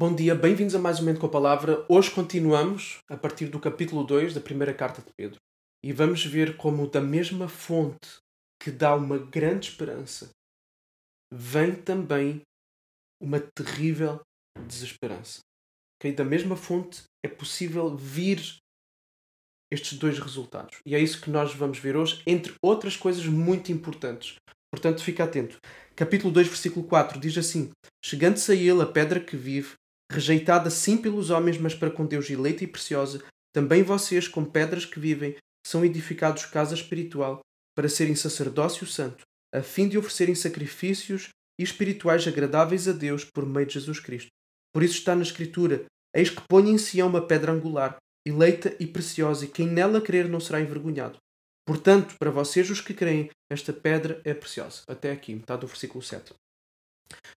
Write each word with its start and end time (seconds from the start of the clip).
Bom 0.00 0.14
dia, 0.14 0.34
bem-vindos 0.34 0.74
a 0.74 0.78
mais 0.78 0.96
um 0.96 1.00
Momento 1.02 1.20
com 1.20 1.26
a 1.26 1.30
Palavra. 1.30 1.84
Hoje 1.86 2.10
continuamos 2.10 3.00
a 3.06 3.18
partir 3.18 3.48
do 3.48 3.60
capítulo 3.60 4.02
2 4.02 4.32
da 4.32 4.40
primeira 4.40 4.72
carta 4.72 5.02
de 5.02 5.10
Pedro 5.14 5.38
e 5.84 5.92
vamos 5.92 6.24
ver 6.24 6.56
como, 6.56 6.88
da 6.88 7.02
mesma 7.02 7.50
fonte 7.50 8.16
que 8.58 8.70
dá 8.70 8.94
uma 8.94 9.18
grande 9.18 9.68
esperança, 9.68 10.30
vem 11.30 11.74
também 11.74 12.40
uma 13.22 13.38
terrível 13.54 14.22
desesperança. 14.66 15.40
Okay? 15.98 16.14
Da 16.14 16.24
mesma 16.24 16.56
fonte 16.56 17.02
é 17.22 17.28
possível 17.28 17.94
vir 17.94 18.56
estes 19.70 19.98
dois 19.98 20.18
resultados. 20.18 20.78
E 20.86 20.94
é 20.94 20.98
isso 20.98 21.20
que 21.20 21.28
nós 21.28 21.54
vamos 21.54 21.78
ver 21.78 21.94
hoje, 21.94 22.22
entre 22.26 22.54
outras 22.64 22.96
coisas 22.96 23.26
muito 23.26 23.70
importantes. 23.70 24.36
Portanto, 24.72 25.02
fica 25.02 25.24
atento. 25.24 25.58
Capítulo 25.94 26.32
2, 26.32 26.48
versículo 26.48 26.86
4 26.86 27.20
diz 27.20 27.36
assim: 27.36 27.70
Chegando-se 28.02 28.50
a 28.50 28.54
ele 28.54 28.80
a 28.80 28.86
pedra 28.86 29.20
que 29.20 29.36
vive, 29.36 29.74
rejeitada 30.10 30.68
sim 30.70 30.96
pelos 30.96 31.30
homens, 31.30 31.56
mas 31.56 31.74
para 31.74 31.90
com 31.90 32.04
Deus 32.04 32.28
eleita 32.28 32.64
e 32.64 32.66
preciosa, 32.66 33.22
também 33.52 33.82
vocês, 33.82 34.26
com 34.26 34.44
pedras 34.44 34.84
que 34.84 34.98
vivem, 34.98 35.36
são 35.66 35.84
edificados 35.84 36.46
casa 36.46 36.74
espiritual, 36.74 37.40
para 37.76 37.88
serem 37.88 38.14
sacerdócio 38.14 38.86
santo, 38.86 39.22
a 39.54 39.62
fim 39.62 39.88
de 39.88 39.96
oferecerem 39.96 40.34
sacrifícios 40.34 41.28
espirituais 41.58 42.26
agradáveis 42.26 42.88
a 42.88 42.92
Deus 42.92 43.24
por 43.24 43.46
meio 43.46 43.66
de 43.66 43.74
Jesus 43.74 44.00
Cristo. 44.00 44.28
Por 44.72 44.82
isso 44.82 44.94
está 44.94 45.14
na 45.14 45.22
Escritura: 45.22 45.84
Eis 46.14 46.30
que 46.30 46.42
põe 46.48 46.70
em 46.70 46.78
Sião 46.78 47.08
uma 47.08 47.26
pedra 47.26 47.52
angular, 47.52 47.96
eleita 48.26 48.74
e 48.80 48.86
preciosa, 48.86 49.44
e 49.44 49.48
quem 49.48 49.66
nela 49.66 50.00
crer 50.00 50.28
não 50.28 50.40
será 50.40 50.60
envergonhado. 50.60 51.18
Portanto, 51.66 52.16
para 52.18 52.30
vocês, 52.30 52.68
os 52.70 52.80
que 52.80 52.94
creem, 52.94 53.30
esta 53.50 53.72
pedra 53.72 54.20
é 54.24 54.34
preciosa. 54.34 54.82
Até 54.88 55.12
aqui, 55.12 55.34
metade 55.34 55.60
do 55.60 55.66
versículo 55.66 56.02
7. 56.02 56.32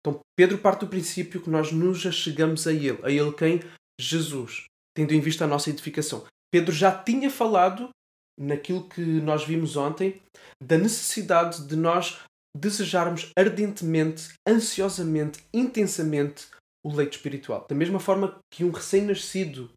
Então, 0.01 0.21
Pedro 0.37 0.59
parte 0.59 0.81
do 0.81 0.89
princípio 0.89 1.41
que 1.41 1.51
nós 1.51 1.73
nos 1.73 2.05
achegamos 2.07 2.67
a 2.67 2.73
Ele. 2.73 2.99
A 3.03 3.11
Ele 3.11 3.33
quem? 3.33 3.61
Jesus. 4.01 4.65
Tendo 4.95 5.13
em 5.13 5.21
vista 5.21 5.45
a 5.45 5.49
nossa 5.49 5.71
edificação. 5.71 6.27
Pedro 6.53 6.73
já 6.73 6.91
tinha 6.91 7.31
falado, 7.31 7.91
naquilo 8.39 8.89
que 8.89 9.01
nós 9.01 9.45
vimos 9.45 9.77
ontem, 9.77 10.21
da 10.63 10.77
necessidade 10.77 11.67
de 11.67 11.77
nós 11.77 12.19
desejarmos 12.57 13.31
ardentemente, 13.39 14.33
ansiosamente, 14.47 15.45
intensamente 15.55 16.49
o 16.85 16.93
leite 16.93 17.17
espiritual. 17.17 17.67
Da 17.69 17.75
mesma 17.75 18.01
forma 18.01 18.39
que 18.53 18.65
um 18.65 18.71
recém-nascido 18.71 19.71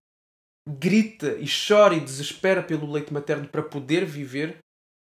grita 0.67 1.35
e 1.38 1.45
chora 1.45 1.94
e 1.94 2.00
desespera 2.00 2.63
pelo 2.63 2.91
leite 2.91 3.13
materno 3.13 3.47
para 3.47 3.61
poder 3.61 4.05
viver, 4.05 4.57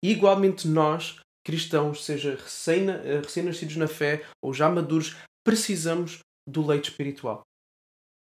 igualmente 0.05 0.67
nós 0.67 1.21
cristãos, 1.47 2.05
seja 2.05 2.33
eh, 2.33 3.21
recém-nascidos 3.23 3.77
na 3.77 3.87
fé 3.87 4.25
ou 4.43 4.53
já 4.53 4.69
maduros, 4.69 5.17
precisamos 5.47 6.19
do 6.45 6.67
leite 6.67 6.91
espiritual. 6.91 7.43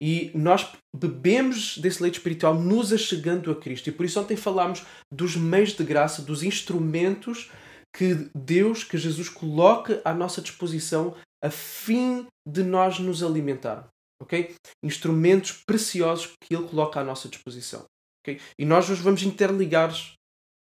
E 0.02 0.32
nós 0.34 0.68
bebemos 0.96 1.78
desse 1.78 2.02
leite 2.02 2.16
espiritual 2.18 2.56
nos 2.56 2.92
achegando 2.92 3.52
a 3.52 3.56
Cristo. 3.56 3.88
E 3.88 3.92
por 3.92 4.04
isso 4.04 4.20
ontem 4.20 4.36
falámos 4.36 4.84
dos 5.14 5.36
meios 5.36 5.74
de 5.74 5.84
graça, 5.84 6.24
dos 6.24 6.42
instrumentos 6.42 7.52
que 7.96 8.28
Deus, 8.36 8.84
que 8.84 8.98
Jesus 8.98 9.30
coloca 9.30 10.02
à 10.04 10.16
nossa 10.16 10.42
disposição 10.42 11.16
a 11.44 11.52
fim 11.52 12.26
de 12.48 12.64
nós 12.64 12.98
nos 12.98 13.22
alimentar. 13.22 13.88
Okay? 14.24 14.56
Instrumentos 14.84 15.52
preciosos 15.52 16.34
que 16.42 16.56
Ele 16.56 16.68
coloca 16.68 17.00
à 17.00 17.04
nossa 17.04 17.30
disposição. 17.30 17.86
Okay? 18.24 18.42
E 18.58 18.66
nós 18.66 18.90
os 18.90 18.98
vamos 18.98 19.22
interligar 19.22 19.94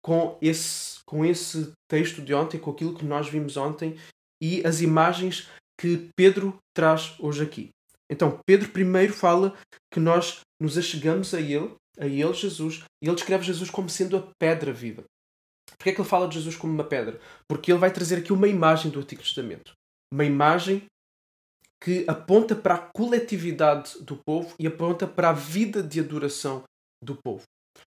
com 0.02 0.38
esse 0.42 0.94
com 1.08 1.25
esse 1.25 1.72
texto 1.89 2.22
de 2.22 2.34
ontem, 2.34 2.59
com 2.59 2.72
aquilo 2.72 2.95
que 2.95 3.06
nós 3.06 3.30
vimos 3.30 3.58
ontem 3.58 3.98
e 4.42 4.66
as 4.66 4.81
imagens 4.81 5.50
que 5.80 6.09
Pedro 6.16 6.58
traz 6.75 7.16
hoje 7.20 7.44
aqui. 7.44 7.70
Então, 8.09 8.39
Pedro 8.45 8.70
primeiro 8.70 9.14
fala 9.14 9.56
que 9.92 10.00
nós 10.00 10.42
nos 10.61 10.78
achegamos 10.78 11.33
a 11.33 11.42
Ele, 11.42 11.76
a 11.98 12.06
Ele, 12.06 12.33
Jesus, 12.33 12.83
e 13.02 13.08
ele 13.08 13.16
descreve 13.16 13.44
Jesus 13.44 13.70
como 13.70 13.89
sendo 13.89 14.17
a 14.17 14.28
pedra 14.39 14.72
viva. 14.72 15.03
Porquê 15.78 15.89
é 15.89 15.94
que 15.94 16.02
ele 16.02 16.08
fala 16.08 16.28
de 16.28 16.36
Jesus 16.36 16.56
como 16.56 16.73
uma 16.73 16.83
pedra? 16.83 17.20
Porque 17.49 17.71
ele 17.71 17.80
vai 17.80 17.92
trazer 17.92 18.17
aqui 18.17 18.32
uma 18.32 18.48
imagem 18.48 18.92
do 18.92 18.99
Antigo 18.99 19.21
Testamento. 19.21 19.73
Uma 20.14 20.23
imagem 20.23 20.86
que 21.83 22.05
aponta 22.08 22.55
para 22.55 22.76
a 22.76 22.89
coletividade 22.95 23.99
do 24.02 24.17
povo 24.26 24.55
e 24.60 24.67
aponta 24.67 25.08
para 25.08 25.30
a 25.30 25.33
vida 25.33 25.83
de 25.83 25.99
adoração 25.99 26.64
do 27.04 27.15
povo. 27.15 27.44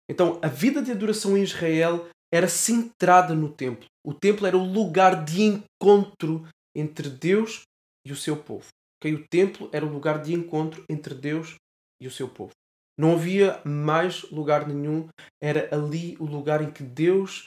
Então, 0.10 0.40
a 0.42 0.48
vida 0.48 0.82
de 0.82 0.92
adoração 0.92 1.38
em 1.38 1.44
Israel 1.44 2.08
era 2.32 2.48
centrada 2.48 3.34
no 3.34 3.52
templo. 3.52 3.88
O 4.06 4.14
templo 4.14 4.46
era 4.46 4.58
o 4.58 4.64
lugar 4.64 5.24
de 5.24 5.42
encontro 5.44 6.48
entre 6.76 7.10
Deus 7.10 7.62
e 8.06 8.12
o 8.12 8.16
seu 8.16 8.42
povo. 8.42 8.68
Okay? 9.00 9.14
O 9.14 9.28
templo 9.28 9.70
era 9.72 9.86
o 9.86 9.92
lugar 9.92 10.22
de 10.22 10.34
encontro 10.34 10.84
entre 10.90 11.16
Deus 11.16 11.56
e 12.02 12.08
o 12.08 12.12
seu 12.12 12.28
povo. 12.28 12.52
Não 13.00 13.14
havia 13.14 13.62
mais 13.64 14.24
lugar 14.32 14.68
nenhum, 14.68 15.08
era 15.42 15.74
ali 15.74 16.18
o 16.20 16.26
lugar 16.26 16.62
em 16.62 16.72
que 16.72 16.84
Deus 16.84 17.46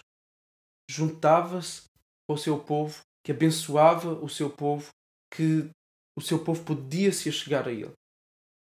juntava-se 0.88 1.82
com 2.28 2.34
o 2.34 2.38
seu 2.38 2.58
povo, 2.58 3.00
que 3.24 3.32
abençoava 3.32 4.12
o 4.12 4.28
seu 4.28 4.48
povo, 4.48 4.90
que 5.32 5.68
o 6.16 6.20
seu 6.20 6.44
povo 6.44 6.64
podia 6.64 7.12
se 7.12 7.30
chegar 7.32 7.66
a 7.66 7.72
ele. 7.72 7.92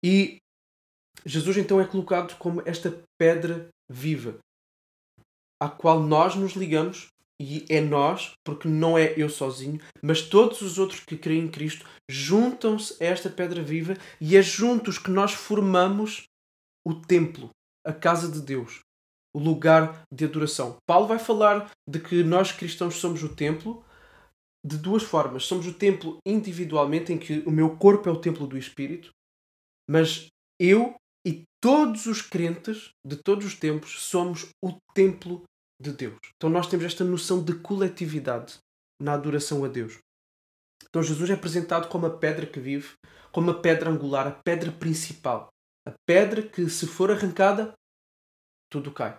E 0.03 0.38
Jesus 1.25 1.57
então 1.57 1.81
é 1.81 1.88
colocado 1.88 2.38
como 2.38 2.62
esta 2.66 3.03
pedra 3.17 3.69
viva 3.90 4.38
à 5.59 5.69
qual 5.69 6.01
nós 6.01 6.35
nos 6.35 6.53
ligamos, 6.53 7.07
e 7.40 7.66
é 7.69 7.79
nós, 7.79 8.34
porque 8.44 8.68
não 8.68 8.97
é 8.97 9.13
eu 9.16 9.29
sozinho, 9.29 9.79
mas 10.01 10.22
todos 10.22 10.62
os 10.62 10.79
outros 10.79 11.01
que 11.01 11.18
creem 11.18 11.45
em 11.45 11.51
Cristo 11.51 11.85
juntam-se 12.09 13.01
a 13.03 13.07
esta 13.07 13.29
pedra 13.29 13.62
viva 13.62 13.96
e 14.19 14.35
é 14.35 14.41
juntos 14.41 14.97
que 14.97 15.12
nós 15.12 15.34
formamos 15.34 16.23
o 16.85 16.96
templo, 16.96 17.51
a 17.85 17.94
casa 17.94 18.31
de 18.31 18.41
Deus, 18.41 18.79
o 19.35 19.40
lugar 19.40 20.03
de 20.12 20.25
adoração. 20.25 20.78
Paulo 20.88 21.06
vai 21.06 21.19
falar 21.19 21.72
de 21.88 22.00
que 22.00 22.23
nós 22.23 22.51
cristãos 22.51 22.96
somos 22.96 23.22
o 23.22 23.35
templo 23.35 23.84
de 24.66 24.78
duas 24.78 25.03
formas. 25.03 25.46
Somos 25.46 25.67
o 25.67 25.73
templo 25.73 26.17
individualmente, 26.25 27.13
em 27.13 27.17
que 27.17 27.40
o 27.46 27.51
meu 27.51 27.78
corpo 27.78 28.09
é 28.09 28.12
o 28.12 28.19
templo 28.19 28.47
do 28.47 28.57
Espírito, 28.57 29.12
mas 29.90 30.28
eu 30.59 30.96
e 31.28 31.44
todos 31.60 32.06
os 32.06 32.22
crentes 32.22 32.92
de 33.06 33.18
todos 33.18 33.46
os 33.46 33.56
tempos 33.56 34.00
somos 34.04 34.48
o 34.64 34.78
templo 34.94 35.44
de 35.78 35.92
Deus. 35.92 36.18
Então 36.38 36.50
nós 36.50 36.68
temos 36.68 36.86
esta 36.86 37.04
noção 37.04 37.44
de 37.44 37.54
coletividade 37.60 38.60
na 38.98 39.12
adoração 39.12 39.66
a 39.66 39.68
Deus. 39.68 39.98
Então 40.86 41.04
Jesus 41.04 41.30
é 41.30 41.34
apresentado 41.34 41.90
como 41.90 42.06
a 42.06 42.18
pedra 42.18 42.46
que 42.46 42.62
vive, 42.62 42.94
como 43.30 43.52
a 43.52 43.60
pedra 43.60 43.90
angular, 43.90 44.26
a 44.26 44.32
pedra 44.32 44.72
principal. 44.72 45.50
A 45.86 45.92
pedra 46.08 46.42
que, 46.42 46.70
se 46.70 46.88
for 46.88 47.12
arrancada, 47.12 47.74
tudo 48.72 48.94
cai. 48.94 49.18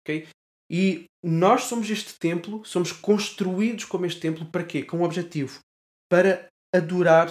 Okay? 0.00 0.28
E 0.70 1.04
nós 1.22 1.64
somos 1.64 1.90
este 1.90 2.18
templo, 2.18 2.64
somos 2.64 2.90
construídos 2.90 3.84
como 3.84 4.06
este 4.06 4.20
templo 4.20 4.46
para 4.46 4.64
quê? 4.64 4.82
Com 4.82 4.98
um 4.98 5.02
objetivo. 5.02 5.60
Para 6.08 6.48
adorar 6.74 7.28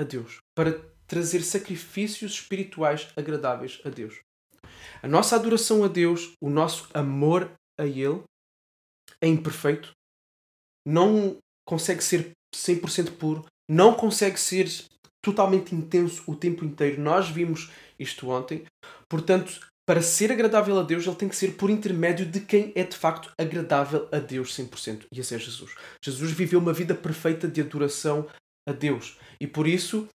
a 0.00 0.04
Deus. 0.04 0.38
Para 0.56 0.93
trazer 1.06 1.42
sacrifícios 1.42 2.32
espirituais 2.32 3.08
agradáveis 3.16 3.80
a 3.84 3.88
Deus. 3.88 4.20
A 5.02 5.08
nossa 5.08 5.36
adoração 5.36 5.84
a 5.84 5.88
Deus, 5.88 6.32
o 6.40 6.48
nosso 6.48 6.88
amor 6.94 7.52
a 7.78 7.86
Ele 7.86 8.22
é 9.20 9.28
imperfeito, 9.28 9.90
não 10.86 11.38
consegue 11.66 12.02
ser 12.02 12.30
100% 12.54 13.16
puro, 13.16 13.44
não 13.68 13.94
consegue 13.94 14.38
ser 14.38 14.68
totalmente 15.22 15.74
intenso 15.74 16.22
o 16.26 16.36
tempo 16.36 16.64
inteiro. 16.64 17.00
Nós 17.00 17.28
vimos 17.28 17.70
isto 17.98 18.28
ontem. 18.28 18.64
Portanto, 19.08 19.66
para 19.86 20.02
ser 20.02 20.32
agradável 20.32 20.78
a 20.78 20.82
Deus, 20.82 21.06
ele 21.06 21.16
tem 21.16 21.28
que 21.28 21.36
ser 21.36 21.56
por 21.56 21.70
intermédio 21.70 22.24
de 22.24 22.40
quem 22.40 22.72
é 22.74 22.84
de 22.84 22.96
facto 22.96 23.30
agradável 23.38 24.08
a 24.12 24.18
Deus 24.18 24.56
100%. 24.56 25.06
E 25.12 25.20
esse 25.20 25.34
é 25.34 25.38
Jesus. 25.38 25.74
Jesus 26.02 26.30
viveu 26.30 26.58
uma 26.58 26.72
vida 26.72 26.94
perfeita 26.94 27.48
de 27.48 27.60
adoração 27.60 28.26
a 28.66 28.72
Deus. 28.72 29.18
E 29.40 29.46
por 29.46 29.66
isso, 29.66 30.08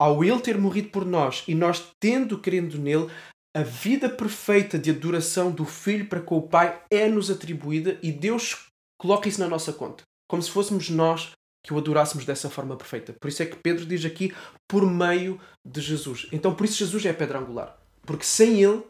ao 0.00 0.24
Ele 0.24 0.40
ter 0.40 0.56
morrido 0.56 0.88
por 0.88 1.04
nós 1.04 1.44
e 1.46 1.54
nós 1.54 1.92
tendo 2.00 2.38
querendo 2.38 2.78
nele, 2.78 3.10
a 3.54 3.62
vida 3.62 4.08
perfeita 4.08 4.78
de 4.78 4.90
adoração 4.90 5.50
do 5.50 5.64
Filho 5.66 6.06
para 6.06 6.20
com 6.20 6.38
o 6.38 6.48
Pai 6.48 6.82
é-nos 6.90 7.30
atribuída 7.30 7.98
e 8.02 8.10
Deus 8.10 8.66
coloca 8.98 9.28
isso 9.28 9.40
na 9.40 9.48
nossa 9.48 9.72
conta. 9.72 10.04
Como 10.26 10.42
se 10.42 10.50
fôssemos 10.50 10.88
nós 10.88 11.32
que 11.62 11.74
o 11.74 11.78
adorássemos 11.78 12.24
dessa 12.24 12.48
forma 12.48 12.76
perfeita. 12.76 13.12
Por 13.20 13.28
isso 13.28 13.42
é 13.42 13.46
que 13.46 13.56
Pedro 13.56 13.84
diz 13.84 14.04
aqui, 14.04 14.34
por 14.66 14.88
meio 14.90 15.38
de 15.66 15.80
Jesus. 15.80 16.26
Então, 16.32 16.54
por 16.54 16.64
isso, 16.64 16.78
Jesus 16.78 17.04
é 17.04 17.10
a 17.10 17.14
pedra 17.14 17.38
angular. 17.38 17.78
Porque 18.02 18.24
sem 18.24 18.62
Ele, 18.62 18.82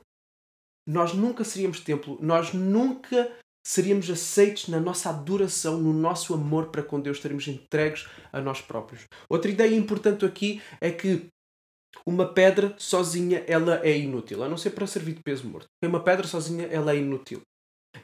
nós 0.87 1.13
nunca 1.13 1.43
seríamos 1.43 1.81
templo, 1.81 2.17
nós 2.21 2.53
nunca 2.53 3.33
seríamos 3.67 4.09
aceitos 4.11 4.69
na 4.69 4.81
nossa 4.81 5.11
adoração, 5.11 5.79
no 5.79 5.93
nosso 5.93 6.35
amor 6.35 6.69
para 6.69 6.83
com 6.83 7.01
Deus, 7.01 7.19
estaríamos 7.19 7.47
entregues 7.49 8.07
a 8.33 8.41
nós 8.41 8.61
próprios. 8.61 9.05
Outra 9.29 9.51
ideia 9.51 9.75
importante 9.75 10.25
aqui 10.25 10.63
é 10.81 10.91
que 10.91 11.27
uma 12.07 12.27
pedra 12.27 12.75
sozinha 12.79 13.45
ela 13.47 13.85
é 13.85 13.97
inútil, 13.97 14.43
a 14.43 14.49
não 14.49 14.57
ser 14.57 14.71
para 14.71 14.87
servir 14.87 15.15
de 15.15 15.23
peso 15.23 15.47
morto. 15.49 15.67
Uma 15.85 16.03
pedra 16.03 16.27
sozinha 16.27 16.67
ela 16.67 16.93
é 16.93 16.97
inútil. 16.97 17.43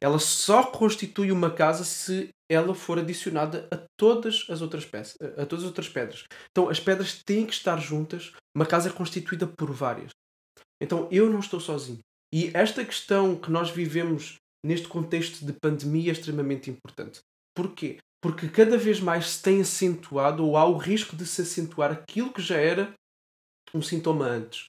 Ela 0.00 0.19
só 0.19 0.64
constitui 0.64 1.31
uma 1.31 1.50
casa 1.50 1.85
se 1.85 2.29
ela 2.50 2.75
for 2.75 2.99
adicionada 2.99 3.69
a 3.70 3.79
todas 3.99 4.44
as 4.49 4.61
outras 4.61 4.85
peças, 4.85 5.17
a 5.37 5.47
todas 5.47 5.64
as 5.64 5.69
outras 5.69 5.88
pedras. 5.88 6.25
Então 6.50 6.69
as 6.69 6.81
pedras 6.81 7.23
têm 7.25 7.47
que 7.47 7.53
estar 7.53 7.76
juntas. 7.79 8.32
Uma 8.55 8.67
casa 8.67 8.88
é 8.88 8.93
constituída 8.93 9.47
por 9.47 9.73
várias. 9.73 10.11
Então 10.81 11.08
eu 11.11 11.31
não 11.31 11.41
estou 11.41 11.61
sozinho. 11.61 12.00
E 12.32 12.50
esta 12.53 12.85
questão 12.85 13.37
que 13.37 13.50
nós 13.50 13.70
vivemos 13.70 14.37
neste 14.67 14.89
contexto 14.89 15.45
de 15.45 15.53
pandemia 15.53 16.11
é 16.11 16.13
extremamente 16.13 16.71
importante. 16.71 17.21
Porquê? 17.55 17.99
Porque 18.21 18.49
cada 18.49 18.77
vez 18.77 19.01
mais 19.01 19.31
se 19.31 19.43
tem 19.43 19.61
acentuado 19.61 20.45
ou 20.45 20.57
há 20.57 20.65
o 20.67 20.77
risco 20.77 21.17
de 21.17 21.27
se 21.27 21.43
acentuar 21.43 21.93
aquilo 21.93 22.33
que 22.33 22.43
já 22.43 22.57
era 22.57 22.93
um 23.73 23.81
sintoma 23.81 24.27
antes. 24.27 24.65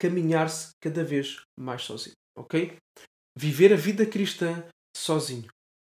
Caminhar-se 0.00 0.70
cada 0.82 1.04
vez 1.04 1.42
mais 1.58 1.82
sozinho, 1.82 2.16
ok? 2.36 2.76
Viver 3.38 3.72
a 3.72 3.76
vida 3.76 4.04
cristã 4.04 4.66
sozinho. 4.96 5.48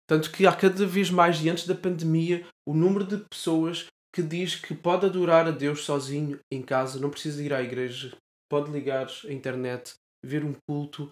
Tanto 0.09 0.33
que 0.33 0.47
há 0.47 0.55
cada 0.55 0.85
vez 0.85 1.11
mais, 1.11 1.43
e 1.43 1.49
antes 1.49 1.67
da 1.67 1.75
pandemia, 1.75 2.47
o 2.67 2.75
número 2.75 3.07
de 3.07 3.25
pessoas 3.31 3.87
que 4.15 4.23
diz 4.23 4.57
que 4.57 4.75
pode 4.75 5.07
adorar 5.07 5.47
a 5.47 5.51
Deus 5.51 5.85
sozinho 5.85 6.39
em 6.53 6.61
casa, 6.61 7.01
não 7.01 7.09
precisa 7.09 7.43
ir 7.43 7.53
à 7.55 7.63
igreja, 7.63 8.15
pode 8.51 8.71
ligar 8.71 9.07
a 9.25 9.33
internet, 9.33 9.95
ver 10.23 10.45
um 10.45 10.55
culto, 10.69 11.09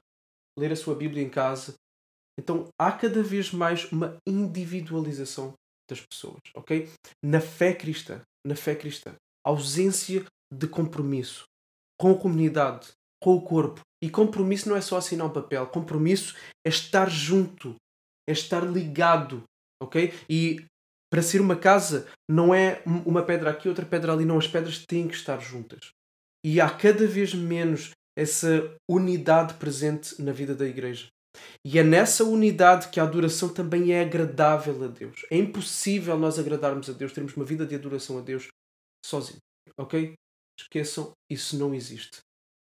ler 0.61 0.73
a 0.73 0.77
sua 0.77 0.95
Bíblia 0.95 1.23
em 1.23 1.31
casa. 1.31 1.75
Então 2.39 2.69
há 2.79 2.93
cada 2.93 3.23
vez 3.23 3.51
mais 3.51 3.91
uma 3.91 4.17
individualização 4.27 5.55
das 5.89 6.01
pessoas, 6.01 6.41
ok? 6.55 6.89
Na 7.25 7.41
fé 7.41 7.75
cristã, 7.75 8.21
na 8.47 8.55
fé 8.55 8.75
cristã, 8.75 9.15
ausência 9.45 10.25
de 10.53 10.69
compromisso 10.69 11.45
com 11.99 12.13
a 12.13 12.19
comunidade, 12.19 12.89
com 13.23 13.35
o 13.35 13.43
corpo. 13.43 13.81
E 14.03 14.09
compromisso 14.09 14.69
não 14.69 14.77
é 14.77 14.81
só 14.81 14.97
assinar 14.97 15.27
um 15.27 15.33
papel, 15.33 15.67
compromisso 15.67 16.35
é 16.65 16.71
estar 16.71 17.11
junto, 17.11 17.75
é 18.29 18.33
estar 18.33 18.61
ligado, 18.61 19.43
ok? 19.83 20.15
E 20.29 20.65
para 21.11 21.23
ser 21.23 21.41
uma 21.41 21.57
casa 21.57 22.09
não 22.31 22.55
é 22.55 22.83
uma 22.87 23.23
pedra 23.23 23.51
aqui, 23.51 23.69
outra 23.69 23.85
pedra 23.85 24.13
ali, 24.13 24.25
não. 24.25 24.39
As 24.39 24.47
pedras 24.47 24.85
têm 24.87 25.09
que 25.09 25.15
estar 25.15 25.39
juntas. 25.41 25.91
E 26.45 26.61
há 26.61 26.71
cada 26.71 27.07
vez 27.07 27.35
menos 27.35 27.91
essa 28.21 28.77
unidade 28.89 29.55
presente 29.55 30.21
na 30.21 30.31
vida 30.31 30.55
da 30.55 30.67
igreja. 30.67 31.07
E 31.65 31.79
é 31.79 31.83
nessa 31.83 32.23
unidade 32.25 32.89
que 32.89 33.01
a 33.01 33.05
adoração 33.05 33.49
também 33.49 33.93
é 33.93 34.03
agradável 34.03 34.85
a 34.85 34.89
Deus. 34.89 35.25
É 35.31 35.37
impossível 35.39 36.19
nós 36.19 36.39
agradarmos 36.39 36.91
a 36.91 36.93
Deus, 36.93 37.13
termos 37.13 37.35
uma 37.35 37.45
vida 37.45 37.65
de 37.65 37.75
adoração 37.75 38.19
a 38.19 38.21
Deus 38.21 38.49
sozinho. 39.05 39.39
Ok? 39.79 40.13
Esqueçam, 40.59 41.13
isso 41.31 41.59
não 41.59 41.75
existe. 41.75 42.19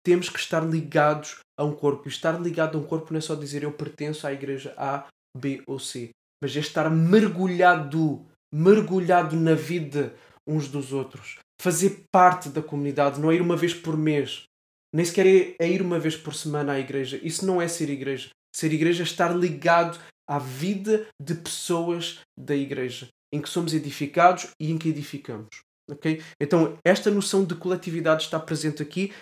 Temos 0.04 0.28
que 0.28 0.38
estar 0.38 0.60
ligados 0.60 1.38
a 1.58 1.64
um 1.64 1.74
corpo. 1.74 2.08
E 2.08 2.10
estar 2.10 2.38
ligado 2.38 2.76
a 2.76 2.80
um 2.80 2.84
corpo 2.84 3.12
não 3.12 3.18
é 3.18 3.22
só 3.22 3.34
dizer 3.34 3.62
eu 3.62 3.72
pertenço 3.72 4.26
à 4.26 4.32
igreja 4.32 4.74
A, 4.76 5.06
B 5.36 5.62
ou 5.66 5.78
C, 5.78 6.10
mas 6.42 6.54
é 6.56 6.60
estar 6.60 6.90
mergulhado, 6.90 8.26
mergulhado 8.52 9.36
na 9.36 9.54
vida 9.54 10.14
uns 10.46 10.68
dos 10.68 10.92
outros. 10.92 11.38
Fazer 11.60 12.04
parte 12.12 12.48
da 12.48 12.62
comunidade, 12.62 13.20
não 13.20 13.30
é 13.30 13.36
ir 13.36 13.42
uma 13.42 13.56
vez 13.56 13.74
por 13.74 13.96
mês, 13.96 14.44
nem 14.92 15.04
sequer 15.04 15.26
é, 15.26 15.56
é 15.58 15.68
ir 15.68 15.82
uma 15.82 15.98
vez 15.98 16.16
por 16.16 16.34
semana 16.34 16.72
à 16.72 16.80
igreja. 16.80 17.20
Isso 17.22 17.46
não 17.46 17.60
é 17.60 17.68
ser 17.68 17.90
igreja. 17.90 18.30
Ser 18.54 18.72
igreja 18.72 19.02
é 19.02 19.06
estar 19.06 19.34
ligado 19.34 19.98
à 20.26 20.38
vida 20.38 21.06
de 21.20 21.34
pessoas 21.34 22.20
da 22.36 22.54
igreja, 22.54 23.08
em 23.32 23.40
que 23.40 23.48
somos 23.48 23.72
edificados 23.72 24.48
e 24.60 24.70
em 24.70 24.78
que 24.78 24.88
edificamos. 24.88 25.48
Okay? 25.90 26.22
Então, 26.40 26.78
esta 26.84 27.10
noção 27.10 27.44
de 27.44 27.54
coletividade 27.54 28.24
está 28.24 28.38
presente 28.38 28.82
aqui 28.82 29.12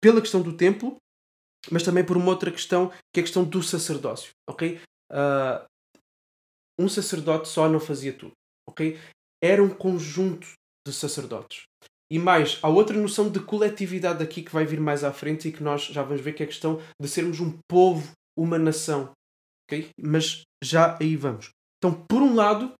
pela 0.00 0.20
questão 0.20 0.40
do 0.40 0.56
templo, 0.56 0.96
mas 1.70 1.82
também 1.82 2.04
por 2.04 2.16
uma 2.16 2.28
outra 2.28 2.50
questão, 2.50 2.90
que 3.12 3.20
é 3.20 3.20
a 3.20 3.24
questão 3.24 3.44
do 3.44 3.62
sacerdócio. 3.62 4.30
Okay? 4.48 4.80
Uh, 5.10 5.64
um 6.78 6.88
sacerdote 6.88 7.48
só 7.48 7.68
não 7.68 7.80
fazia 7.80 8.12
tudo. 8.12 8.32
Okay? 8.68 8.98
Era 9.42 9.62
um 9.62 9.70
conjunto 9.70 10.52
de 10.86 10.92
sacerdotes. 10.92 11.64
E 12.10 12.18
mais, 12.18 12.58
há 12.62 12.68
outra 12.68 12.96
noção 12.96 13.28
de 13.28 13.40
coletividade 13.40 14.22
aqui 14.22 14.42
que 14.42 14.52
vai 14.52 14.64
vir 14.64 14.80
mais 14.80 15.02
à 15.02 15.12
frente 15.12 15.48
e 15.48 15.52
que 15.52 15.62
nós 15.62 15.86
já 15.86 16.02
vamos 16.02 16.20
ver 16.20 16.34
que 16.34 16.42
é 16.42 16.46
a 16.46 16.48
questão 16.48 16.80
de 17.00 17.08
sermos 17.08 17.40
um 17.40 17.58
povo, 17.68 18.12
uma 18.38 18.58
nação. 18.58 19.12
Okay? 19.66 19.88
Mas 20.00 20.42
já 20.62 20.96
aí 21.00 21.16
vamos. 21.16 21.50
Então, 21.78 21.92
por 22.08 22.22
um 22.22 22.34
lado, 22.34 22.72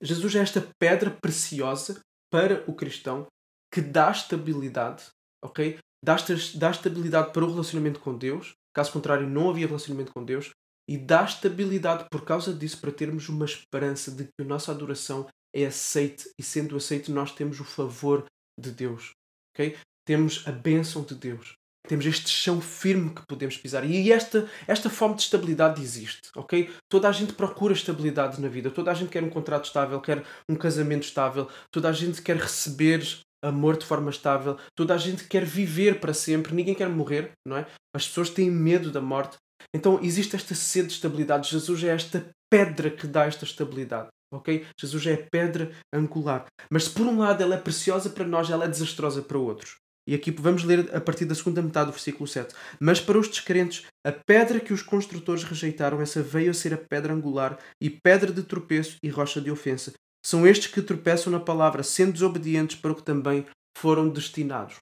Jesus 0.00 0.34
é 0.34 0.40
esta 0.40 0.66
pedra 0.78 1.10
preciosa 1.10 2.00
para 2.30 2.64
o 2.66 2.74
cristão 2.74 3.26
que 3.72 3.80
dá 3.80 4.10
estabilidade, 4.10 5.04
ok? 5.42 5.78
Dá, 6.04 6.16
dá 6.54 6.70
estabilidade 6.70 7.32
para 7.32 7.44
o 7.44 7.50
relacionamento 7.50 8.00
com 8.00 8.16
Deus. 8.16 8.52
Caso 8.74 8.92
contrário, 8.92 9.28
não 9.28 9.50
havia 9.50 9.66
relacionamento 9.66 10.12
com 10.12 10.24
Deus. 10.24 10.50
E 10.88 10.98
dá 10.98 11.24
estabilidade 11.24 12.04
por 12.10 12.24
causa 12.24 12.52
disso 12.52 12.80
para 12.80 12.92
termos 12.92 13.28
uma 13.28 13.44
esperança 13.44 14.10
de 14.10 14.24
que 14.24 14.42
a 14.42 14.44
nossa 14.44 14.70
adoração 14.70 15.26
é 15.54 15.64
aceite 15.64 16.28
e 16.38 16.42
sendo 16.42 16.76
aceite 16.76 17.10
nós 17.10 17.32
temos 17.32 17.60
o 17.60 17.64
favor 17.64 18.26
de 18.58 18.70
Deus. 18.70 19.12
Okay? 19.54 19.76
Temos 20.06 20.44
a 20.46 20.52
bênção 20.52 21.02
de 21.02 21.14
Deus. 21.14 21.54
Temos 21.86 22.06
este 22.06 22.30
chão 22.30 22.62
firme 22.62 23.10
que 23.10 23.26
podemos 23.26 23.58
pisar. 23.58 23.84
E 23.84 24.10
esta, 24.10 24.48
esta 24.66 24.88
forma 24.88 25.16
de 25.16 25.22
estabilidade 25.22 25.82
existe. 25.82 26.30
ok? 26.34 26.70
Toda 26.88 27.08
a 27.08 27.12
gente 27.12 27.34
procura 27.34 27.74
estabilidade 27.74 28.40
na 28.40 28.48
vida. 28.48 28.70
Toda 28.70 28.90
a 28.90 28.94
gente 28.94 29.10
quer 29.10 29.22
um 29.22 29.28
contrato 29.28 29.66
estável, 29.66 30.00
quer 30.00 30.24
um 30.48 30.56
casamento 30.56 31.02
estável. 31.02 31.48
Toda 31.70 31.90
a 31.90 31.92
gente 31.92 32.22
quer 32.22 32.36
receber 32.36 33.06
amor 33.42 33.76
de 33.76 33.84
forma 33.84 34.10
estável. 34.10 34.58
Toda 34.74 34.94
a 34.94 34.98
gente 34.98 35.24
quer 35.24 35.44
viver 35.44 36.00
para 36.00 36.14
sempre. 36.14 36.54
Ninguém 36.54 36.74
quer 36.74 36.88
morrer, 36.88 37.32
não 37.46 37.58
é? 37.58 37.66
As 37.94 38.08
pessoas 38.08 38.30
têm 38.30 38.50
medo 38.50 38.90
da 38.90 39.02
morte. 39.02 39.36
Então 39.74 40.00
existe 40.02 40.36
esta 40.36 40.54
sede 40.54 40.88
de 40.88 40.94
estabilidade. 40.94 41.50
Jesus 41.50 41.84
é 41.84 41.88
esta 41.88 42.30
pedra 42.50 42.90
que 42.90 43.06
dá 43.06 43.26
esta 43.26 43.44
estabilidade 43.44 44.08
ok? 44.36 44.66
Jesus 44.78 45.06
é 45.06 45.14
a 45.14 45.26
pedra 45.30 45.72
angular. 45.92 46.46
Mas 46.70 46.84
se 46.84 46.90
por 46.90 47.06
um 47.06 47.18
lado 47.18 47.42
ela 47.42 47.54
é 47.54 47.58
preciosa 47.58 48.10
para 48.10 48.26
nós, 48.26 48.50
ela 48.50 48.64
é 48.64 48.68
desastrosa 48.68 49.22
para 49.22 49.38
outros. 49.38 49.76
E 50.06 50.14
aqui 50.14 50.30
vamos 50.30 50.64
ler 50.64 50.94
a 50.94 51.00
partir 51.00 51.24
da 51.24 51.34
segunda 51.34 51.62
metade 51.62 51.86
do 51.86 51.92
versículo 51.92 52.26
7. 52.26 52.54
Mas 52.78 53.00
para 53.00 53.18
os 53.18 53.28
descrentes, 53.28 53.86
a 54.04 54.12
pedra 54.12 54.60
que 54.60 54.72
os 54.72 54.82
construtores 54.82 55.44
rejeitaram, 55.44 56.00
essa 56.00 56.22
veio 56.22 56.50
a 56.50 56.54
ser 56.54 56.74
a 56.74 56.78
pedra 56.78 57.14
angular 57.14 57.58
e 57.80 57.88
pedra 57.88 58.30
de 58.30 58.42
tropeço 58.42 58.96
e 59.02 59.08
rocha 59.08 59.40
de 59.40 59.50
ofensa. 59.50 59.94
São 60.24 60.46
estes 60.46 60.70
que 60.70 60.82
tropeçam 60.82 61.32
na 61.32 61.40
palavra, 61.40 61.82
sendo 61.82 62.12
desobedientes 62.12 62.76
para 62.76 62.92
o 62.92 62.94
que 62.94 63.02
também 63.02 63.46
foram 63.76 64.08
destinados. 64.08 64.76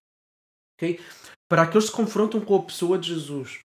Okay? 0.77 0.99
Para 1.49 1.63
aqueles 1.63 1.85
que 1.85 1.91
se 1.91 1.97
confrontam 1.97 2.41
com 2.41 2.57
a 2.57 2.63
pessoa 2.63 2.99
de 2.99 3.09
Jesus 3.09 3.61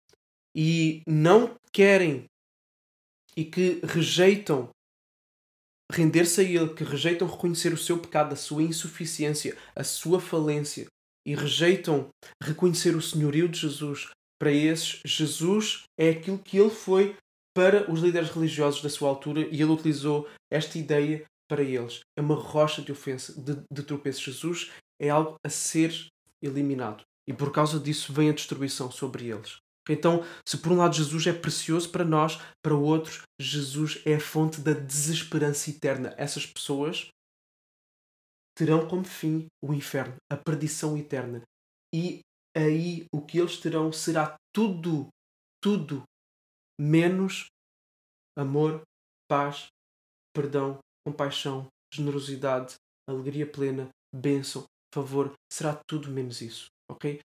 e 0.56 1.02
não 1.06 1.55
querem 1.73 2.25
e 3.37 3.44
que 3.44 3.81
rejeitam 3.84 4.69
render-se 5.93 6.41
a 6.41 6.44
Ele, 6.44 6.75
que 6.75 6.85
rejeitam 6.85 7.29
reconhecer 7.29 7.73
o 7.73 7.79
seu 7.79 7.99
pecado, 7.99 8.33
a 8.33 8.37
sua 8.37 8.62
insuficiência, 8.62 9.56
a 9.77 9.85
sua 9.85 10.21
falência 10.21 10.87
e 11.25 11.35
rejeitam 11.35 12.09
reconhecer 12.43 12.96
o 12.96 13.03
senhorio 13.03 13.49
de 13.49 13.61
Jesus, 13.61 14.11
para 14.43 14.51
esses, 14.51 15.01
Jesus 15.05 15.84
é 15.96 16.11
aquilo 16.11 16.37
que 16.37 16.58
ele 16.58 16.69
foi 16.69 17.15
para 17.55 17.89
os 17.89 18.01
líderes 18.01 18.31
religiosos 18.31 18.82
da 18.82 18.89
sua 18.89 19.08
altura 19.08 19.43
e 19.43 19.63
ele 19.63 19.70
utilizou 19.70 20.29
esta 20.51 20.77
ideia 20.79 21.25
para 21.49 21.63
eles. 21.63 22.01
É 22.19 22.20
uma 22.20 22.34
rocha 22.34 22.82
de 22.82 22.91
ofensa, 22.91 23.41
de, 23.41 23.63
de 23.72 23.82
tropeço. 23.84 24.20
Jesus 24.20 24.72
é 25.01 25.11
algo 25.11 25.37
a 25.46 25.49
ser 25.49 26.08
eliminado. 26.43 27.05
E 27.25 27.32
por 27.32 27.53
causa 27.53 27.79
disso 27.79 28.13
vem 28.13 28.31
a 28.31 28.32
destruição 28.32 28.91
sobre 28.91 29.29
eles. 29.29 29.58
Então, 29.89 30.22
se 30.46 30.58
por 30.58 30.72
um 30.72 30.77
lado 30.77 30.94
Jesus 30.94 31.27
é 31.27 31.32
precioso 31.32 31.91
para 31.91 32.05
nós, 32.05 32.39
para 32.62 32.74
outros, 32.74 33.22
Jesus 33.41 34.01
é 34.06 34.15
a 34.15 34.20
fonte 34.20 34.60
da 34.60 34.72
desesperança 34.72 35.70
eterna. 35.70 36.15
Essas 36.17 36.46
pessoas 36.46 37.08
terão 38.56 38.86
como 38.89 39.05
fim 39.05 39.46
o 39.62 39.72
inferno, 39.72 40.15
a 40.31 40.36
perdição 40.36 40.96
eterna. 40.96 41.43
E 41.94 42.20
aí 42.56 43.06
o 43.12 43.20
que 43.20 43.39
eles 43.39 43.58
terão 43.58 43.93
será 43.93 44.36
tudo, 44.55 45.08
tudo 45.60 46.05
menos 46.81 47.46
amor, 48.36 48.82
paz, 49.29 49.67
perdão, 50.34 50.79
compaixão, 51.06 51.67
generosidade, 51.93 52.77
alegria 53.08 53.51
plena, 53.51 53.89
bênção, 54.15 54.65
favor. 54.94 55.32
Será 55.53 55.79
tudo 55.89 56.10
menos 56.10 56.41
isso, 56.41 56.67
ok? 56.91 57.20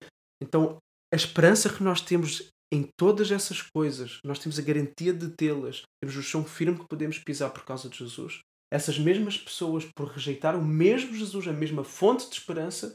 Então 0.43 0.79
a 1.13 1.17
esperança 1.17 1.69
que 1.69 1.83
nós 1.83 2.01
temos 2.01 2.49
em 2.73 2.89
todas 2.99 3.31
essas 3.31 3.61
coisas, 3.61 4.19
nós 4.25 4.39
temos 4.39 4.59
a 4.59 4.63
garantia 4.63 5.13
de 5.13 5.29
tê-las, 5.29 5.83
temos 6.03 6.17
o 6.17 6.23
chão 6.23 6.43
firme 6.43 6.79
que 6.79 6.89
podemos 6.89 7.19
pisar 7.19 7.51
por 7.51 7.65
causa 7.65 7.87
de 7.89 7.99
Jesus. 7.99 8.41
Essas 8.73 8.99
mesmas 8.99 9.37
pessoas, 9.37 9.85
por 9.95 10.09
rejeitar 10.09 10.57
o 10.57 10.65
mesmo 10.65 11.15
Jesus, 11.15 11.47
a 11.47 11.53
mesma 11.53 11.85
fonte 11.85 12.27
de 12.31 12.37
esperança, 12.37 12.95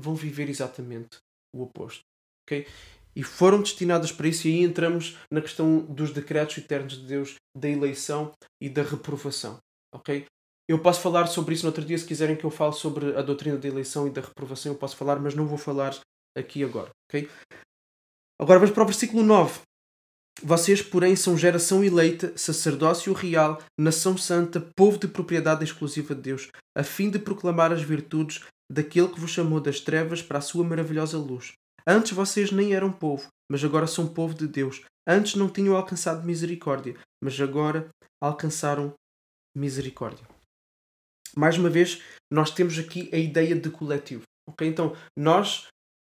vão 0.00 0.14
viver 0.14 0.48
exatamente 0.48 1.18
o 1.54 1.62
oposto. 1.62 2.00
Okay? 2.46 2.66
E 3.14 3.22
foram 3.22 3.60
destinadas 3.60 4.10
para 4.10 4.28
isso, 4.28 4.48
e 4.48 4.52
aí 4.52 4.62
entramos 4.62 5.18
na 5.30 5.42
questão 5.42 5.80
dos 5.84 6.10
decretos 6.10 6.56
eternos 6.56 6.94
de 6.94 7.06
Deus, 7.06 7.34
da 7.54 7.68
eleição 7.68 8.32
e 8.62 8.70
da 8.70 8.82
reprovação. 8.82 9.58
Okay? 9.94 10.24
Eu 10.66 10.80
posso 10.80 11.02
falar 11.02 11.26
sobre 11.26 11.54
isso 11.54 11.64
no 11.64 11.68
outro 11.68 11.84
dia, 11.84 11.98
se 11.98 12.06
quiserem 12.06 12.36
que 12.36 12.44
eu 12.44 12.50
fale 12.50 12.72
sobre 12.72 13.14
a 13.16 13.20
doutrina 13.20 13.58
da 13.58 13.68
eleição 13.68 14.06
e 14.06 14.10
da 14.10 14.22
reprovação, 14.22 14.72
eu 14.72 14.78
posso 14.78 14.96
falar, 14.96 15.18
mas 15.18 15.34
não 15.34 15.46
vou 15.46 15.58
falar 15.58 15.98
aqui 16.38 16.64
agora. 16.64 16.90
Okay? 17.08 17.28
Agora 18.40 18.58
vamos 18.58 18.74
para 18.74 18.84
o 18.84 18.86
versículo 18.86 19.22
9. 19.22 19.60
Vocês, 20.42 20.80
porém, 20.80 21.16
são 21.16 21.36
geração 21.36 21.82
eleita, 21.82 22.32
sacerdócio 22.38 23.12
real, 23.12 23.60
nação 23.78 24.16
santa, 24.16 24.60
povo 24.76 24.96
de 24.96 25.08
propriedade 25.08 25.64
exclusiva 25.64 26.14
de 26.14 26.22
Deus, 26.22 26.48
a 26.76 26.84
fim 26.84 27.10
de 27.10 27.18
proclamar 27.18 27.72
as 27.72 27.82
virtudes 27.82 28.44
daquele 28.70 29.08
que 29.08 29.18
vos 29.18 29.32
chamou 29.32 29.60
das 29.60 29.80
trevas 29.80 30.22
para 30.22 30.38
a 30.38 30.42
sua 30.42 30.62
maravilhosa 30.62 31.18
luz. 31.18 31.54
Antes 31.84 32.12
vocês 32.12 32.52
nem 32.52 32.72
eram 32.72 32.92
povo, 32.92 33.26
mas 33.50 33.64
agora 33.64 33.86
são 33.86 34.06
povo 34.06 34.34
de 34.34 34.46
Deus. 34.46 34.82
Antes 35.08 35.34
não 35.34 35.48
tinham 35.48 35.74
alcançado 35.74 36.24
misericórdia, 36.24 36.96
mas 37.20 37.40
agora 37.40 37.88
alcançaram 38.22 38.92
misericórdia. 39.56 40.24
Mais 41.34 41.58
uma 41.58 41.70
vez, 41.70 42.02
nós 42.30 42.50
temos 42.50 42.78
aqui 42.78 43.08
a 43.12 43.16
ideia 43.16 43.56
de 43.56 43.70
coletivo. 43.70 44.22
Okay? 44.50 44.68
Então, 44.68 44.94
nós 45.16 45.66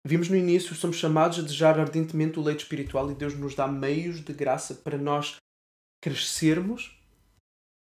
vimos 0.08 0.30
no 0.30 0.36
início, 0.36 0.74
somos 0.74 0.96
chamados 0.96 1.38
a 1.38 1.42
desejar 1.42 1.78
ardentemente 1.78 2.38
o 2.38 2.42
leite 2.42 2.60
espiritual 2.60 3.10
e 3.10 3.14
Deus 3.14 3.34
nos 3.34 3.54
dá 3.54 3.68
meios 3.68 4.24
de 4.24 4.32
graça 4.32 4.74
para 4.74 4.96
nós 4.96 5.36
crescermos. 6.02 6.98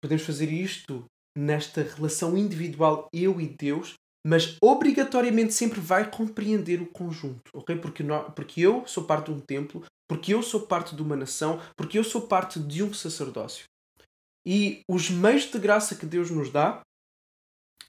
Podemos 0.02 0.24
fazer 0.24 0.50
isto 0.50 1.04
nesta 1.38 1.84
relação 1.84 2.38
individual 2.38 3.10
eu 3.12 3.42
e 3.42 3.48
Deus, 3.48 3.96
mas 4.26 4.56
obrigatoriamente 4.62 5.54
sempre 5.54 5.82
vai 5.82 6.10
compreender 6.10 6.82
o 6.82 6.88
conjunto, 6.88 7.52
ok? 7.54 7.76
Porque, 7.76 8.02
nós, 8.02 8.34
porque 8.34 8.62
eu 8.62 8.88
sou 8.88 9.04
parte 9.04 9.26
de 9.26 9.38
um 9.38 9.42
templo, 9.42 9.84
porque 10.08 10.34
eu 10.34 10.42
sou 10.42 10.66
parte 10.66 10.96
de 10.96 11.02
uma 11.02 11.18
nação, 11.18 11.62
porque 11.76 12.00
eu 12.00 12.04
sou 12.04 12.28
parte 12.28 12.62
de 12.62 12.82
um 12.82 12.94
sacerdócio. 12.94 13.66
E 14.48 14.84
os 14.90 15.10
meios 15.10 15.52
de 15.52 15.60
graça 15.60 15.96
que 15.96 16.06
Deus 16.06 16.32
nos 16.32 16.50
dá, 16.50 16.82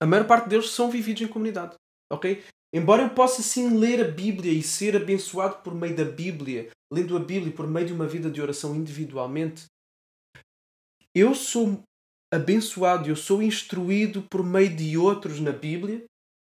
a 0.00 0.06
maior 0.06 0.26
parte 0.26 0.48
deles 0.48 0.70
são 0.70 0.90
vividos 0.90 1.22
em 1.22 1.28
comunidade, 1.28 1.76
ok? 2.10 2.42
Embora 2.76 3.04
eu 3.04 3.08
possa 3.08 3.40
sim 3.40 3.78
ler 3.78 4.04
a 4.04 4.10
Bíblia 4.10 4.52
e 4.52 4.62
ser 4.62 4.94
abençoado 4.94 5.62
por 5.62 5.74
meio 5.74 5.96
da 5.96 6.04
Bíblia, 6.04 6.68
lendo 6.92 7.16
a 7.16 7.18
Bíblia 7.18 7.50
por 7.50 7.66
meio 7.66 7.86
de 7.86 7.92
uma 7.94 8.06
vida 8.06 8.30
de 8.30 8.42
oração 8.42 8.76
individualmente, 8.76 9.64
eu 11.14 11.34
sou 11.34 11.82
abençoado, 12.30 13.08
eu 13.08 13.16
sou 13.16 13.42
instruído 13.42 14.20
por 14.30 14.44
meio 14.44 14.76
de 14.76 14.98
outros 14.98 15.40
na 15.40 15.52
Bíblia 15.52 16.04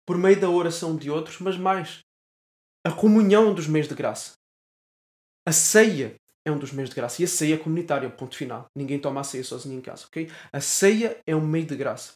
por 0.05 0.15
meio 0.15 0.39
da 0.39 0.47
oração 0.47 0.95
de 0.95 1.09
outros, 1.09 1.39
mas 1.39 1.57
mais 1.57 2.01
a 2.85 2.91
comunhão 2.91 3.51
dos 3.51 3.65
meios 3.65 3.87
de 3.87 3.95
graça. 3.95 4.33
A 5.43 5.51
ceia 5.51 6.13
é 6.45 6.51
um 6.51 6.59
dos 6.59 6.71
meios 6.71 6.91
de 6.91 6.95
graça. 6.95 7.19
E 7.19 7.25
a 7.25 7.27
ceia 7.27 7.55
é 7.55 7.57
comunitária, 7.57 8.07
ponto 8.11 8.35
final. 8.35 8.67
Ninguém 8.77 8.99
toma 8.99 9.21
a 9.21 9.23
ceia 9.23 9.43
sozinho 9.43 9.79
em 9.79 9.81
casa, 9.81 10.05
ok? 10.05 10.29
A 10.53 10.61
ceia 10.61 11.19
é 11.25 11.35
um 11.35 11.41
meio 11.41 11.65
de 11.65 11.75
graça. 11.75 12.13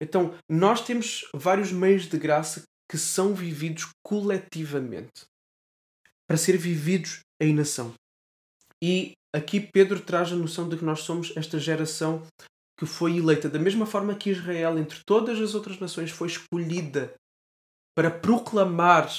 Então, 0.00 0.34
nós 0.48 0.82
temos 0.82 1.28
vários 1.34 1.70
meios 1.70 2.06
de 2.06 2.18
graça 2.18 2.64
que 2.92 2.98
são 2.98 3.34
vividos 3.34 3.88
coletivamente. 4.04 5.24
Para 6.28 6.36
ser 6.36 6.58
vividos 6.58 7.20
em 7.40 7.54
nação. 7.54 7.94
E 8.84 9.12
aqui 9.34 9.60
Pedro 9.60 9.98
traz 9.98 10.30
a 10.30 10.36
noção 10.36 10.68
de 10.68 10.76
que 10.76 10.84
nós 10.84 11.00
somos 11.00 11.32
esta 11.34 11.58
geração 11.58 12.22
que 12.78 12.84
foi 12.84 13.16
eleita 13.16 13.48
da 13.48 13.58
mesma 13.58 13.86
forma 13.86 14.14
que 14.14 14.28
Israel, 14.28 14.76
entre 14.78 15.00
todas 15.06 15.40
as 15.40 15.54
outras 15.54 15.80
nações, 15.80 16.10
foi 16.10 16.28
escolhida 16.28 17.14
para 17.96 18.10
proclamar 18.10 19.10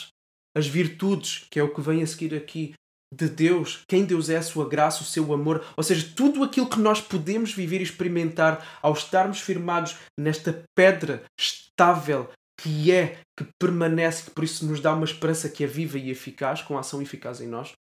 as 0.55 0.67
virtudes, 0.67 1.47
que 1.49 1.59
é 1.59 1.63
o 1.63 1.73
que 1.73 1.81
vem 1.81 2.03
a 2.03 2.07
seguir 2.07 2.35
aqui, 2.35 2.75
de 3.11 3.27
Deus, 3.27 3.83
quem 3.87 4.05
Deus 4.05 4.29
é, 4.29 4.37
a 4.37 4.43
sua 4.43 4.69
graça, 4.69 5.01
o 5.01 5.05
seu 5.05 5.33
amor, 5.33 5.65
ou 5.75 5.83
seja, 5.83 6.13
tudo 6.15 6.43
aquilo 6.43 6.69
que 6.69 6.79
nós 6.79 7.01
podemos 7.01 7.51
viver 7.51 7.79
e 7.79 7.83
experimentar 7.83 8.79
ao 8.83 8.93
estarmos 8.93 9.39
firmados 9.39 9.95
nesta 10.15 10.63
pedra 10.75 11.23
estável 11.39 12.29
que 12.59 12.91
é, 12.91 13.19
que 13.37 13.47
permanece, 13.59 14.23
que 14.23 14.31
por 14.31 14.43
isso 14.43 14.65
nos 14.65 14.79
dá 14.79 14.93
uma 14.93 15.05
esperança 15.05 15.49
que 15.49 15.63
é 15.63 15.67
viva 15.67 15.97
e 15.97 16.09
eficaz, 16.09 16.61
com 16.61 16.77
ação 16.77 17.01
eficaz 17.01 17.41
em 17.41 17.47
nós. 17.47 17.73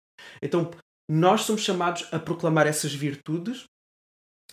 Então, 0.42 0.70
nós 1.10 1.42
somos 1.42 1.62
chamados 1.62 2.06
a 2.12 2.18
proclamar 2.18 2.66
essas 2.66 2.94
virtudes. 2.94 3.64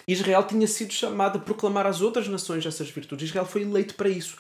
Israel 0.08 0.46
tinha 0.46 0.68
sido 0.68 0.94
chamado 0.94 1.38
a 1.38 1.42
proclamar 1.42 1.86
às 1.86 2.02
outras 2.02 2.28
nações 2.28 2.66
essas 2.66 2.90
virtudes. 2.90 3.30
Israel 3.30 3.46
foi 3.46 3.62
eleito 3.62 3.96
para 3.96 4.10
isso 4.10 4.40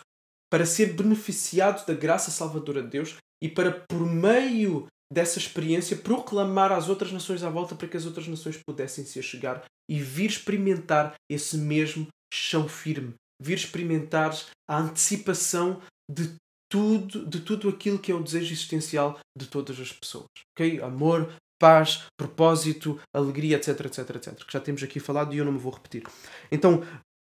para 0.49 0.65
ser 0.65 0.93
beneficiado 0.93 1.85
da 1.85 1.93
graça 1.93 2.31
salvadora 2.31 2.81
de 2.81 2.89
Deus 2.89 3.17
e 3.41 3.47
para, 3.47 3.71
por 3.71 4.05
meio 4.05 4.87
dessa 5.11 5.37
experiência, 5.37 5.95
proclamar 5.95 6.71
às 6.71 6.89
outras 6.89 7.11
nações 7.11 7.43
à 7.43 7.49
volta 7.49 7.75
para 7.75 7.87
que 7.87 7.97
as 7.97 8.05
outras 8.05 8.27
nações 8.27 8.59
pudessem 8.65 9.05
se 9.05 9.19
achegar 9.19 9.63
e 9.89 9.99
vir 9.99 10.29
experimentar 10.29 11.13
esse 11.29 11.57
mesmo 11.57 12.07
chão 12.33 12.67
firme, 12.67 13.13
vir 13.41 13.55
experimentar 13.55 14.37
a 14.67 14.79
antecipação 14.79 15.81
de 16.09 16.35
tudo, 16.71 17.25
de 17.25 17.39
tudo 17.39 17.69
aquilo 17.69 17.99
que 17.99 18.11
é 18.11 18.15
o 18.15 18.23
desejo 18.23 18.53
existencial 18.53 19.19
de 19.37 19.47
todas 19.47 19.79
as 19.79 19.91
pessoas. 19.91 20.27
ok 20.53 20.81
Amor, 20.81 21.33
paz, 21.59 22.05
propósito, 22.17 22.99
alegria, 23.13 23.57
etc, 23.57 23.85
etc, 23.85 24.15
etc. 24.15 24.45
Que 24.45 24.53
já 24.53 24.59
temos 24.59 24.81
aqui 24.83 24.99
falado 24.99 25.33
e 25.33 25.37
eu 25.37 25.45
não 25.45 25.51
me 25.51 25.59
vou 25.59 25.73
repetir. 25.73 26.03
Então, 26.51 26.83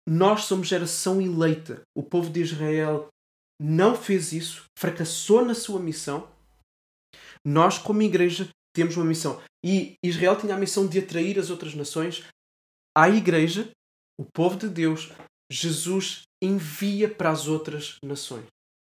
nós 0.07 0.45
somos 0.45 0.67
geração 0.67 1.21
eleita. 1.21 1.81
O 1.95 2.03
povo 2.03 2.29
de 2.29 2.41
Israel 2.41 3.07
não 3.61 3.95
fez 3.95 4.33
isso, 4.33 4.65
fracassou 4.77 5.43
na 5.43 5.55
sua 5.55 5.79
missão. 5.79 6.27
Nós, 7.43 7.77
como 7.77 8.01
igreja, 8.01 8.49
temos 8.75 8.97
uma 8.97 9.05
missão. 9.05 9.41
E 9.63 9.95
Israel 10.03 10.37
tinha 10.37 10.55
a 10.55 10.59
missão 10.59 10.87
de 10.87 10.99
atrair 10.99 11.39
as 11.39 11.49
outras 11.49 11.73
nações 11.73 12.23
à 12.95 13.09
igreja, 13.09 13.71
o 14.19 14.25
povo 14.25 14.57
de 14.57 14.67
Deus. 14.67 15.11
Jesus 15.51 16.23
envia 16.41 17.09
para 17.09 17.31
as 17.31 17.47
outras 17.47 17.97
nações 18.03 18.45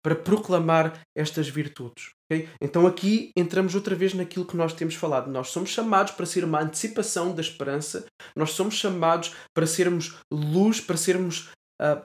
para 0.02 0.14
proclamar 0.16 1.00
estas 1.16 1.48
virtudes. 1.48 2.10
Okay? 2.24 2.48
Então 2.60 2.86
aqui 2.86 3.30
entramos 3.36 3.74
outra 3.74 3.94
vez 3.94 4.14
naquilo 4.14 4.46
que 4.46 4.56
nós 4.56 4.72
temos 4.72 4.94
falado. 4.94 5.30
Nós 5.30 5.48
somos 5.48 5.70
chamados 5.70 6.12
para 6.12 6.26
ser 6.26 6.44
uma 6.44 6.62
antecipação 6.62 7.34
da 7.34 7.42
esperança, 7.42 8.06
nós 8.34 8.52
somos 8.52 8.74
chamados 8.74 9.34
para 9.52 9.66
sermos 9.66 10.16
luz, 10.32 10.80
para 10.80 10.96
sermos 10.96 11.50
uh, 11.80 12.02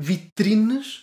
vitrines 0.00 1.02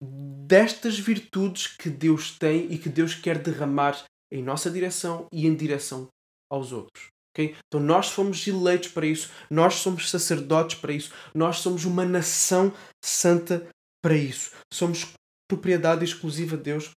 destas 0.00 0.98
virtudes 0.98 1.66
que 1.66 1.90
Deus 1.90 2.38
tem 2.38 2.72
e 2.72 2.78
que 2.78 2.88
Deus 2.88 3.14
quer 3.14 3.38
derramar 3.38 4.04
em 4.32 4.42
nossa 4.42 4.70
direção 4.70 5.26
e 5.32 5.46
em 5.46 5.54
direção 5.54 6.08
aos 6.50 6.72
outros. 6.72 7.08
Okay? 7.34 7.56
Então 7.66 7.80
nós 7.80 8.08
fomos 8.08 8.46
eleitos 8.46 8.88
para 8.88 9.06
isso, 9.06 9.30
nós 9.50 9.74
somos 9.76 10.10
sacerdotes 10.10 10.78
para 10.78 10.92
isso, 10.92 11.12
nós 11.34 11.58
somos 11.58 11.84
uma 11.84 12.04
nação 12.04 12.72
santa 13.04 13.68
para 14.02 14.16
isso. 14.16 14.52
Somos 14.72 15.06
propriedade 15.48 16.04
exclusiva 16.04 16.56
de 16.56 16.64
Deus 16.64 16.90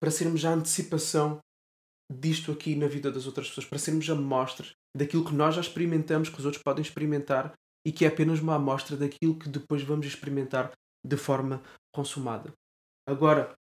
para 0.00 0.10
sermos 0.10 0.44
a 0.44 0.50
antecipação 0.50 1.38
disto 2.10 2.50
aqui 2.52 2.74
na 2.74 2.86
vida 2.86 3.12
das 3.12 3.26
outras 3.26 3.48
pessoas, 3.48 3.66
para 3.66 3.78
sermos 3.78 4.08
amostras 4.08 4.72
daquilo 4.96 5.24
que 5.24 5.34
nós 5.34 5.54
já 5.54 5.60
experimentamos, 5.60 6.28
que 6.28 6.38
os 6.38 6.44
outros 6.44 6.62
podem 6.62 6.82
experimentar 6.82 7.52
e 7.86 7.92
que 7.92 8.04
é 8.04 8.08
apenas 8.08 8.40
uma 8.40 8.54
amostra 8.54 8.96
daquilo 8.96 9.38
que 9.38 9.48
depois 9.48 9.82
vamos 9.82 10.06
experimentar 10.06 10.72
de 11.04 11.16
forma 11.16 11.62
consumada. 11.94 12.52
Agora, 13.06 13.54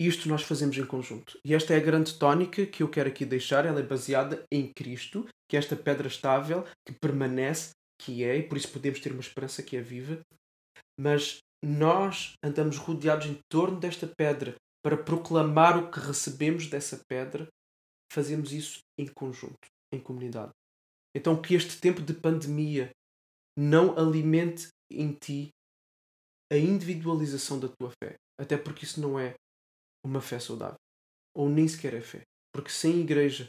isto 0.00 0.28
nós 0.28 0.42
fazemos 0.42 0.76
em 0.76 0.86
conjunto. 0.86 1.38
E 1.44 1.54
esta 1.54 1.74
é 1.74 1.76
a 1.76 1.80
grande 1.80 2.18
tónica 2.18 2.66
que 2.66 2.82
eu 2.82 2.88
quero 2.88 3.08
aqui 3.08 3.24
deixar. 3.24 3.64
Ela 3.64 3.80
é 3.80 3.82
baseada 3.82 4.44
em 4.52 4.72
Cristo, 4.72 5.26
que 5.48 5.56
é 5.56 5.58
esta 5.58 5.76
pedra 5.76 6.08
estável, 6.08 6.64
que 6.86 6.94
permanece, 7.00 7.70
que 8.00 8.24
é, 8.24 8.36
e 8.36 8.42
por 8.42 8.56
isso 8.56 8.70
podemos 8.70 9.00
ter 9.00 9.12
uma 9.12 9.20
esperança 9.20 9.62
que 9.62 9.76
é 9.76 9.80
viva. 9.80 10.20
Mas 10.98 11.38
nós 11.64 12.32
andamos 12.42 12.76
rodeados 12.76 13.26
em 13.26 13.38
torno 13.50 13.78
desta 13.78 14.06
pedra 14.06 14.54
para 14.82 14.96
proclamar 14.96 15.76
o 15.76 15.90
que 15.90 15.98
recebemos 15.98 16.68
dessa 16.68 17.00
pedra, 17.08 17.48
fazemos 18.12 18.52
isso 18.52 18.78
em 18.98 19.06
conjunto, 19.06 19.66
em 19.92 20.00
comunidade. 20.00 20.52
Então, 21.14 21.40
que 21.40 21.54
este 21.54 21.80
tempo 21.80 22.00
de 22.00 22.14
pandemia 22.14 22.90
não 23.58 23.98
alimente 23.98 24.68
em 24.90 25.12
ti 25.12 25.48
a 26.50 26.56
individualização 26.56 27.58
da 27.58 27.68
tua 27.68 27.90
fé. 28.02 28.14
Até 28.40 28.56
porque 28.56 28.84
isso 28.84 29.00
não 29.00 29.18
é 29.18 29.34
uma 30.08 30.20
fé 30.20 30.38
saudável. 30.38 30.76
Ou 31.34 31.48
nem 31.48 31.68
sequer 31.68 31.94
é 31.94 32.00
fé. 32.00 32.22
Porque 32.52 32.70
sem 32.70 33.00
igreja 33.00 33.48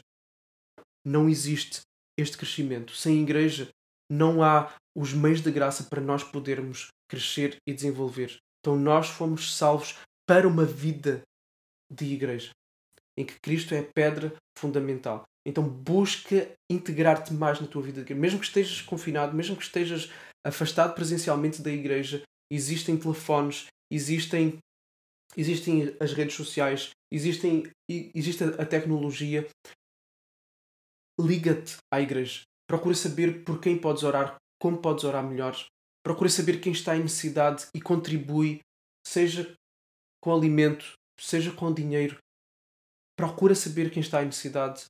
não 1.04 1.28
existe 1.28 1.80
este 2.18 2.36
crescimento. 2.36 2.94
Sem 2.94 3.22
igreja 3.22 3.68
não 4.10 4.42
há 4.42 4.74
os 4.94 5.12
meios 5.12 5.40
de 5.40 5.50
graça 5.50 5.84
para 5.84 6.00
nós 6.00 6.22
podermos 6.22 6.88
crescer 7.08 7.56
e 7.66 7.72
desenvolver. 7.72 8.36
Então 8.60 8.76
nós 8.76 9.08
fomos 9.08 9.56
salvos 9.56 9.98
para 10.26 10.46
uma 10.46 10.64
vida 10.64 11.22
de 11.90 12.04
igreja, 12.04 12.50
em 13.16 13.24
que 13.24 13.40
Cristo 13.40 13.74
é 13.74 13.80
a 13.80 13.84
pedra 13.94 14.32
fundamental. 14.56 15.24
Então 15.46 15.66
busca 15.66 16.52
integrar-te 16.70 17.32
mais 17.32 17.60
na 17.60 17.66
tua 17.66 17.82
vida 17.82 17.96
de 17.96 18.02
igreja. 18.02 18.20
Mesmo 18.20 18.38
que 18.38 18.46
estejas 18.46 18.82
confinado, 18.82 19.34
mesmo 19.34 19.56
que 19.56 19.62
estejas 19.62 20.10
afastado 20.44 20.94
presencialmente 20.94 21.62
da 21.62 21.70
igreja, 21.70 22.22
existem 22.50 22.96
telefones, 22.96 23.66
existem, 23.90 24.58
existem 25.36 25.96
as 26.00 26.12
redes 26.12 26.34
sociais, 26.34 26.90
existem, 27.10 27.70
existe 27.88 28.44
a 28.44 28.66
tecnologia. 28.66 29.48
Liga-te 31.18 31.76
à 31.92 32.00
igreja. 32.00 32.42
Procura 32.66 32.94
saber 32.94 33.44
por 33.44 33.60
quem 33.60 33.78
podes 33.78 34.02
orar, 34.02 34.36
como 34.60 34.80
podes 34.80 35.04
orar 35.04 35.22
melhor. 35.22 35.56
Procura 36.02 36.30
saber 36.30 36.60
quem 36.60 36.72
está 36.72 36.96
em 36.96 37.02
necessidade 37.02 37.66
e 37.74 37.80
contribui, 37.80 38.60
seja 39.06 39.54
com 40.22 40.34
alimento, 40.34 40.94
seja 41.18 41.52
com 41.52 41.72
dinheiro. 41.72 42.18
Procura 43.16 43.54
saber 43.54 43.90
quem 43.90 44.00
está 44.00 44.22
em 44.22 44.26
necessidade. 44.26 44.86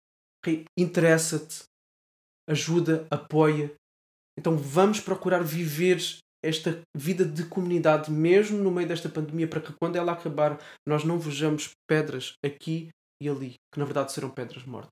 Interessa-te 0.78 1.64
ajuda, 2.48 3.06
apoia. 3.10 3.74
Então 4.38 4.56
vamos 4.56 5.00
procurar 5.00 5.42
viver 5.42 6.00
esta 6.44 6.80
vida 6.96 7.24
de 7.24 7.44
comunidade, 7.44 8.10
mesmo 8.10 8.58
no 8.58 8.70
meio 8.70 8.88
desta 8.88 9.08
pandemia, 9.08 9.48
para 9.48 9.60
que 9.60 9.74
quando 9.80 9.96
ela 9.96 10.12
acabar, 10.12 10.58
nós 10.86 11.04
não 11.04 11.18
vejamos 11.18 11.70
pedras 11.88 12.32
aqui 12.44 12.88
e 13.22 13.28
ali, 13.28 13.54
que 13.72 13.78
na 13.78 13.84
verdade 13.84 14.12
serão 14.12 14.30
pedras 14.30 14.64
mortas. 14.64 14.90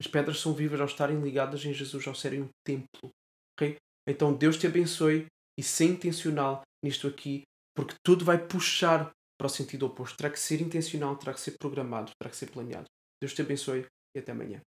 As 0.00 0.06
pedras 0.06 0.40
são 0.40 0.54
vivas 0.54 0.80
ao 0.80 0.86
estarem 0.86 1.20
ligadas 1.20 1.64
em 1.64 1.72
Jesus, 1.72 2.06
ao 2.06 2.14
serem 2.14 2.42
um 2.42 2.48
templo. 2.64 3.10
Okay? 3.56 3.76
Então 4.08 4.32
Deus 4.32 4.56
te 4.56 4.66
abençoe 4.66 5.26
e 5.58 5.62
ser 5.62 5.86
intencional 5.86 6.62
nisto 6.84 7.06
aqui, 7.06 7.42
porque 7.74 7.94
tudo 8.04 8.24
vai 8.24 8.38
puxar 8.38 9.10
para 9.38 9.46
o 9.46 9.50
sentido 9.50 9.86
oposto. 9.86 10.16
Terá 10.16 10.30
que 10.30 10.40
ser 10.40 10.60
intencional, 10.60 11.16
terá 11.16 11.32
que 11.32 11.40
ser 11.40 11.56
programado, 11.58 12.12
terá 12.18 12.30
que 12.30 12.36
ser 12.36 12.50
planeado. 12.50 12.86
Deus 13.20 13.34
te 13.34 13.42
abençoe 13.42 13.86
e 14.14 14.18
até 14.18 14.32
amanhã. 14.32 14.60